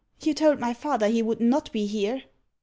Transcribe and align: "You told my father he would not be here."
"You 0.23 0.33
told 0.33 0.59
my 0.59 0.73
father 0.73 1.07
he 1.09 1.21
would 1.21 1.39
not 1.39 1.71
be 1.71 1.85
here." 1.85 2.23